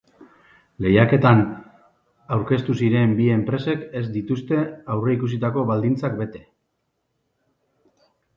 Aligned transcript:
Lehiaketan 0.83 1.43
aurkeztu 2.37 2.75
ziren 2.85 3.13
bi 3.19 3.27
enpresek 3.35 3.85
ez 4.01 4.03
dituzte 4.17 4.63
aurreikusitako 4.95 5.67
baldintzak 5.75 6.19
bete. 6.25 6.43